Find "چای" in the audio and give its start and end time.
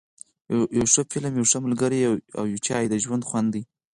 2.67-2.83